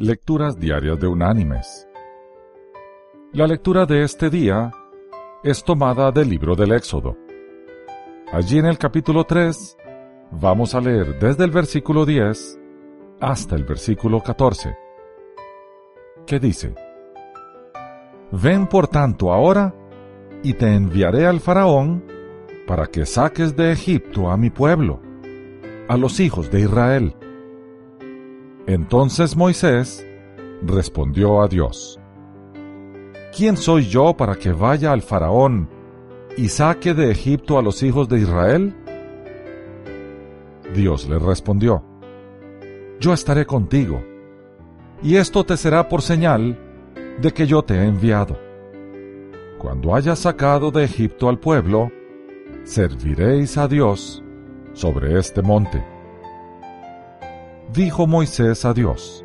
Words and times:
Lecturas 0.00 0.56
Diarias 0.56 1.00
de 1.00 1.08
Unánimes. 1.08 1.88
La 3.32 3.48
lectura 3.48 3.84
de 3.84 4.04
este 4.04 4.30
día 4.30 4.70
es 5.42 5.64
tomada 5.64 6.12
del 6.12 6.28
libro 6.28 6.54
del 6.54 6.70
Éxodo. 6.70 7.16
Allí 8.32 8.60
en 8.60 8.66
el 8.66 8.78
capítulo 8.78 9.24
3 9.24 9.76
vamos 10.40 10.76
a 10.76 10.80
leer 10.80 11.18
desde 11.18 11.42
el 11.42 11.50
versículo 11.50 12.06
10 12.06 12.60
hasta 13.18 13.56
el 13.56 13.64
versículo 13.64 14.20
14, 14.20 14.76
que 16.28 16.38
dice, 16.38 16.76
Ven 18.30 18.68
por 18.68 18.86
tanto 18.86 19.32
ahora 19.32 19.74
y 20.44 20.54
te 20.54 20.76
enviaré 20.76 21.26
al 21.26 21.40
faraón 21.40 22.04
para 22.68 22.86
que 22.86 23.04
saques 23.04 23.56
de 23.56 23.72
Egipto 23.72 24.30
a 24.30 24.36
mi 24.36 24.50
pueblo, 24.50 25.00
a 25.88 25.96
los 25.96 26.20
hijos 26.20 26.52
de 26.52 26.60
Israel. 26.60 27.16
Entonces 28.68 29.34
Moisés 29.34 30.06
respondió 30.60 31.40
a 31.40 31.48
Dios, 31.48 31.98
¿Quién 33.34 33.56
soy 33.56 33.86
yo 33.86 34.14
para 34.14 34.34
que 34.34 34.52
vaya 34.52 34.92
al 34.92 35.00
faraón 35.00 35.70
y 36.36 36.48
saque 36.48 36.92
de 36.92 37.10
Egipto 37.10 37.58
a 37.58 37.62
los 37.62 37.82
hijos 37.82 38.10
de 38.10 38.18
Israel? 38.18 38.76
Dios 40.74 41.08
le 41.08 41.18
respondió, 41.18 41.82
Yo 43.00 43.14
estaré 43.14 43.46
contigo, 43.46 44.04
y 45.02 45.16
esto 45.16 45.44
te 45.44 45.56
será 45.56 45.88
por 45.88 46.02
señal 46.02 46.58
de 47.22 47.32
que 47.32 47.46
yo 47.46 47.62
te 47.62 47.72
he 47.72 47.84
enviado. 47.84 48.38
Cuando 49.56 49.94
hayas 49.94 50.18
sacado 50.18 50.70
de 50.70 50.84
Egipto 50.84 51.30
al 51.30 51.38
pueblo, 51.38 51.90
serviréis 52.64 53.56
a 53.56 53.66
Dios 53.66 54.22
sobre 54.74 55.18
este 55.18 55.40
monte. 55.40 55.97
Dijo 57.72 58.06
Moisés 58.06 58.64
a 58.64 58.72
Dios, 58.72 59.24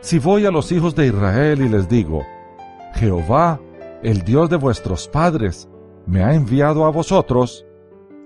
Si 0.00 0.18
voy 0.18 0.44
a 0.44 0.50
los 0.50 0.70
hijos 0.70 0.94
de 0.94 1.06
Israel 1.06 1.62
y 1.62 1.68
les 1.68 1.88
digo, 1.88 2.26
Jehová, 2.94 3.58
el 4.02 4.22
Dios 4.22 4.50
de 4.50 4.56
vuestros 4.56 5.08
padres, 5.08 5.68
me 6.06 6.22
ha 6.22 6.34
enviado 6.34 6.84
a 6.84 6.90
vosotros, 6.90 7.64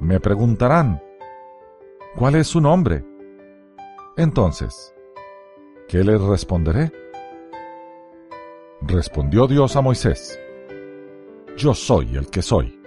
me 0.00 0.20
preguntarán, 0.20 1.02
¿cuál 2.16 2.36
es 2.36 2.46
su 2.46 2.60
nombre? 2.60 3.04
Entonces, 4.16 4.94
¿qué 5.88 6.02
les 6.02 6.20
responderé? 6.20 6.90
Respondió 8.80 9.46
Dios 9.46 9.76
a 9.76 9.82
Moisés, 9.82 10.40
Yo 11.56 11.74
soy 11.74 12.16
el 12.16 12.30
que 12.30 12.40
soy. 12.40 12.80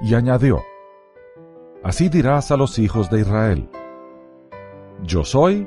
Y 0.00 0.14
añadió, 0.14 0.62
Así 1.84 2.08
dirás 2.08 2.50
a 2.50 2.56
los 2.56 2.78
hijos 2.78 3.08
de 3.10 3.20
Israel, 3.20 3.68
Yo 5.02 5.24
soy, 5.24 5.66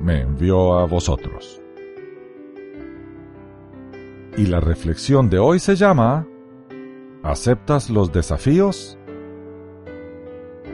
me 0.00 0.22
envió 0.22 0.78
a 0.78 0.86
vosotros. 0.86 1.60
Y 4.36 4.46
la 4.46 4.60
reflexión 4.60 5.28
de 5.28 5.38
hoy 5.38 5.58
se 5.58 5.76
llama, 5.76 6.26
¿Aceptas 7.22 7.90
los 7.90 8.12
desafíos? 8.12 8.98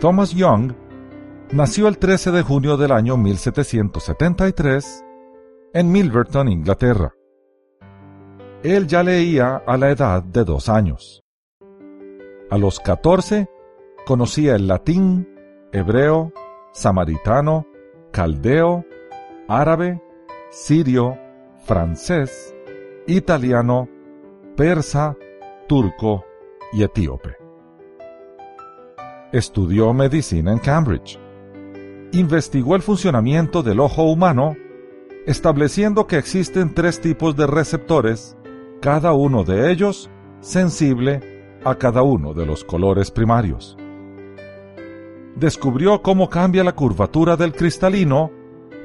Thomas 0.01 0.33
Young 0.33 0.73
nació 1.51 1.89
el 1.89 1.99
13 1.99 2.31
de 2.31 2.43
junio 2.43 2.77
del 2.77 2.93
año 2.93 3.17
1773 3.17 5.05
en 5.73 5.91
Milverton, 5.91 6.49
Inglaterra. 6.49 7.15
Él 8.63 8.87
ya 8.87 9.03
leía 9.03 9.63
a 9.67 9.77
la 9.77 9.91
edad 9.91 10.23
de 10.23 10.45
dos 10.45 10.69
años. 10.69 11.23
A 12.51 12.59
los 12.59 12.81
14 12.81 13.49
conocía 14.07 14.55
el 14.55 14.69
latín, 14.69 15.29
hebreo, 15.73 16.33
samaritano, 16.75 17.67
caldeo, 18.11 18.85
árabe, 19.49 20.03
sirio, 20.51 21.17
francés, 21.65 22.55
italiano, 23.07 23.89
persa, 24.57 25.17
turco 25.69 26.25
y 26.73 26.83
etíope. 26.83 27.37
Estudió 29.33 29.93
medicina 29.95 30.53
en 30.53 30.59
Cambridge. 30.59 31.19
Investigó 32.13 32.77
el 32.77 32.83
funcionamiento 32.83 33.63
del 33.63 33.81
ojo 33.81 34.05
humano, 34.05 34.57
estableciendo 35.27 36.07
que 36.07 36.19
existen 36.19 36.75
tres 36.75 37.01
tipos 37.01 37.37
de 37.37 37.47
receptores, 37.47 38.37
cada 38.81 39.13
uno 39.13 39.45
de 39.45 39.71
ellos 39.71 40.11
sensible 40.41 41.59
a 41.65 41.77
cada 41.77 42.03
uno 42.03 42.35
de 42.35 42.47
los 42.47 42.65
colores 42.65 43.11
primarios 43.11 43.77
descubrió 45.37 46.03
cómo 46.03 46.29
cambia 46.29 46.63
la 46.65 46.73
curvatura 46.73 47.37
del 47.37 47.53
cristalino 47.53 48.31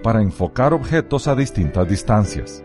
para 0.02 0.22
enfocar 0.22 0.74
objetos 0.74 1.28
a 1.28 1.36
distintas 1.36 1.88
distancias. 1.88 2.64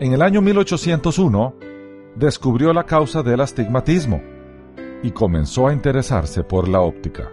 En 0.00 0.12
el 0.12 0.22
año 0.22 0.40
1801, 0.40 1.54
descubrió 2.16 2.72
la 2.72 2.84
causa 2.84 3.22
del 3.22 3.40
astigmatismo 3.40 4.22
y 5.02 5.10
comenzó 5.10 5.68
a 5.68 5.72
interesarse 5.72 6.42
por 6.42 6.68
la 6.68 6.80
óptica. 6.80 7.30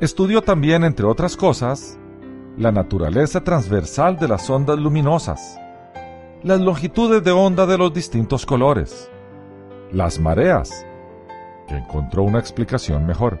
Estudió 0.00 0.42
también, 0.42 0.84
entre 0.84 1.06
otras 1.06 1.36
cosas, 1.36 1.98
la 2.58 2.70
naturaleza 2.70 3.42
transversal 3.42 4.16
de 4.18 4.28
las 4.28 4.48
ondas 4.50 4.78
luminosas, 4.78 5.58
las 6.42 6.60
longitudes 6.60 7.24
de 7.24 7.30
onda 7.30 7.66
de 7.66 7.78
los 7.78 7.92
distintos 7.92 8.44
colores, 8.44 9.10
las 9.92 10.20
mareas 10.20 10.84
que 11.66 11.76
encontró 11.76 12.22
una 12.22 12.38
explicación 12.38 13.06
mejor. 13.06 13.40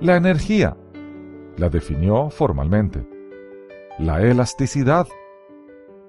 La 0.00 0.16
energía 0.16 0.76
la 1.56 1.68
definió 1.68 2.30
formalmente. 2.30 3.06
La 3.98 4.20
elasticidad, 4.20 5.06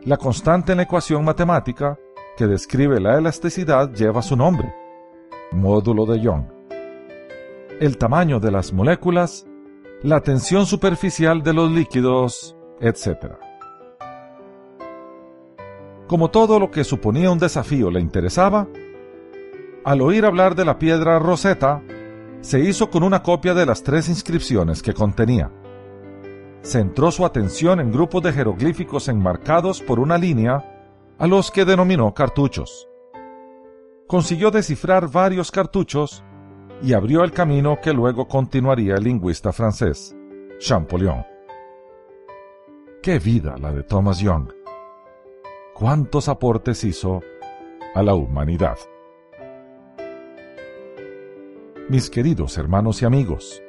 la 0.04 0.18
constante 0.18 0.74
en 0.74 0.78
la 0.78 0.84
ecuación 0.84 1.24
matemática 1.24 1.98
que 2.38 2.48
describe 2.48 3.00
la 3.00 3.18
elasticidad 3.18 3.92
lleva 3.94 4.22
su 4.22 4.36
nombre, 4.36 4.74
módulo 5.52 6.06
de 6.06 6.20
Young. 6.20 6.46
El 7.80 7.98
tamaño 7.98 8.40
de 8.40 8.52
las 8.52 8.74
moléculas, 8.74 9.48
la 10.04 10.22
tensión 10.22 10.66
superficial 10.66 11.42
de 11.42 11.54
los 11.54 11.72
líquidos, 11.72 12.56
etc. 12.80 13.34
Como 16.08 16.30
todo 16.30 16.60
lo 16.60 16.72
que 16.72 16.84
suponía 16.84 17.32
un 17.32 17.40
desafío 17.40 17.90
le 17.90 18.00
interesaba, 18.00 18.68
al 19.88 20.02
oír 20.02 20.26
hablar 20.26 20.54
de 20.54 20.66
la 20.66 20.78
piedra 20.78 21.18
Rosetta, 21.18 21.82
se 22.42 22.60
hizo 22.60 22.90
con 22.90 23.04
una 23.04 23.24
copia 23.24 23.54
de 23.54 23.66
las 23.66 23.84
tres 23.84 24.10
inscripciones 24.10 24.84
que 24.84 24.94
contenía. 24.94 25.50
Centró 26.62 27.10
su 27.10 27.26
atención 27.26 27.80
en 27.80 27.94
grupos 27.94 28.22
de 28.22 28.34
jeroglíficos 28.34 29.08
enmarcados 29.08 29.82
por 29.82 30.02
una 30.02 30.18
línea, 30.18 31.16
a 31.18 31.26
los 31.26 31.52
que 31.52 31.64
denominó 31.64 32.14
cartuchos. 32.14 32.90
Consiguió 34.08 34.52
descifrar 34.52 35.10
varios 35.10 35.52
cartuchos 35.52 36.22
y 36.84 36.92
abrió 36.92 37.24
el 37.24 37.32
camino 37.32 37.80
que 37.82 37.94
luego 37.94 38.28
continuaría 38.28 38.96
el 38.96 39.06
lingüista 39.06 39.54
francés, 39.54 40.14
Champollion. 40.60 41.26
¡Qué 43.02 43.20
vida 43.20 43.56
la 43.58 43.72
de 43.72 43.84
Thomas 43.84 44.20
Young! 44.20 44.50
¿Cuántos 45.74 46.28
aportes 46.28 46.84
hizo 46.84 47.22
a 47.96 48.04
la 48.04 48.16
humanidad? 48.16 48.78
Mis 51.90 52.10
queridos 52.10 52.58
hermanos 52.58 53.02
y 53.02 53.06
amigos. 53.06 53.62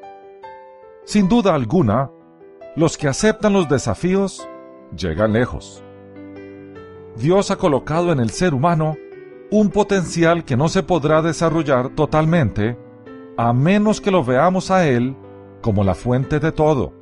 Sin 1.05 1.29
duda 1.29 1.55
alguna, 1.55 2.11
los 2.77 2.99
que 2.99 3.09
aceptan 3.09 3.53
los 3.53 3.69
desafíos 3.69 4.47
llegan 4.97 5.33
lejos. 5.33 5.83
Dios 7.17 7.51
ha 7.51 7.57
colocado 7.57 8.13
en 8.13 8.21
el 8.21 8.31
ser 8.31 8.55
humano 8.55 8.97
un 9.51 9.71
potencial 9.71 10.45
que 10.45 10.57
no 10.57 10.69
se 10.69 10.83
podrá 10.83 11.23
desarrollar 11.23 11.91
totalmente 11.91 12.79
a 13.37 13.53
menos 13.53 14.01
que 14.01 14.11
lo 14.11 14.25
veamos 14.25 14.71
a 14.71 14.87
Él 14.87 15.17
como 15.63 15.85
la 15.85 15.95
fuente 15.95 16.41
de 16.41 16.53
todo 16.53 16.95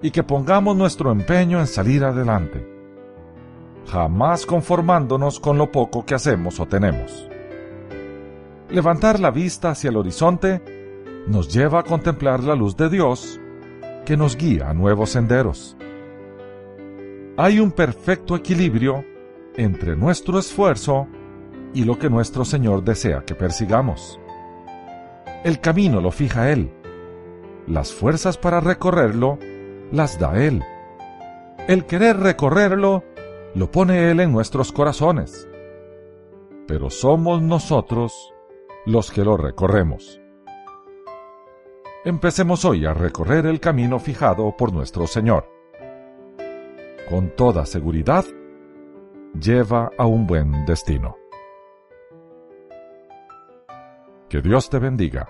y 0.00 0.10
que 0.12 0.22
pongamos 0.22 0.76
nuestro 0.76 1.10
empeño 1.10 1.58
en 1.58 1.66
salir 1.66 2.04
adelante, 2.04 2.64
jamás 3.86 4.46
conformándonos 4.46 5.40
con 5.40 5.58
lo 5.58 5.72
poco 5.72 6.06
que 6.06 6.14
hacemos 6.14 6.60
o 6.60 6.66
tenemos. 6.66 7.27
Levantar 8.70 9.18
la 9.18 9.30
vista 9.30 9.70
hacia 9.70 9.88
el 9.88 9.96
horizonte 9.96 10.62
nos 11.26 11.52
lleva 11.52 11.80
a 11.80 11.84
contemplar 11.84 12.44
la 12.44 12.54
luz 12.54 12.76
de 12.76 12.90
Dios 12.90 13.40
que 14.04 14.16
nos 14.16 14.36
guía 14.36 14.68
a 14.68 14.74
nuevos 14.74 15.10
senderos. 15.10 15.74
Hay 17.38 17.60
un 17.60 17.72
perfecto 17.72 18.36
equilibrio 18.36 19.06
entre 19.56 19.96
nuestro 19.96 20.38
esfuerzo 20.38 21.06
y 21.72 21.84
lo 21.84 21.98
que 21.98 22.10
nuestro 22.10 22.44
Señor 22.44 22.84
desea 22.84 23.24
que 23.24 23.34
persigamos. 23.34 24.20
El 25.44 25.60
camino 25.60 26.02
lo 26.02 26.10
fija 26.10 26.50
Él. 26.50 26.70
Las 27.66 27.92
fuerzas 27.92 28.36
para 28.36 28.60
recorrerlo 28.60 29.38
las 29.92 30.18
da 30.18 30.42
Él. 30.42 30.62
El 31.68 31.86
querer 31.86 32.18
recorrerlo 32.18 33.02
lo 33.54 33.70
pone 33.70 34.10
Él 34.10 34.20
en 34.20 34.30
nuestros 34.30 34.72
corazones. 34.72 35.48
Pero 36.66 36.90
somos 36.90 37.40
nosotros 37.40 38.34
los 38.88 39.10
que 39.10 39.22
lo 39.22 39.36
recorremos. 39.36 40.18
Empecemos 42.06 42.64
hoy 42.64 42.86
a 42.86 42.94
recorrer 42.94 43.44
el 43.44 43.60
camino 43.60 43.98
fijado 43.98 44.56
por 44.56 44.72
nuestro 44.72 45.06
Señor. 45.06 45.46
Con 47.10 47.36
toda 47.36 47.66
seguridad, 47.66 48.24
lleva 49.38 49.90
a 49.98 50.06
un 50.06 50.26
buen 50.26 50.64
destino. 50.64 51.16
Que 54.30 54.40
Dios 54.40 54.70
te 54.70 54.78
bendiga. 54.78 55.28